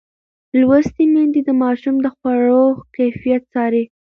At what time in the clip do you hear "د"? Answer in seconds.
1.45-1.49, 2.01-2.07